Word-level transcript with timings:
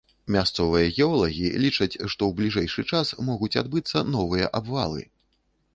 Мясцовыя 0.35 0.87
геолагі 0.97 1.51
лічаць, 1.65 1.91
што 2.11 2.21
ў 2.31 2.33
бліжэйшы 2.41 2.87
час 2.91 3.13
могуць 3.31 3.55
адбыцца 3.63 4.05
новыя 4.19 4.53
абвалы. 4.61 5.01